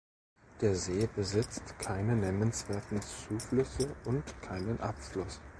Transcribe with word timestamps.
Der 0.61 0.73
See 0.73 1.07
besitzt 1.15 1.77
keine 1.77 2.15
nennenswerten 2.15 2.99
Zuflüsse 3.03 3.95
und 4.05 4.23
keinen 4.41 4.81
Abfluss. 4.81 5.39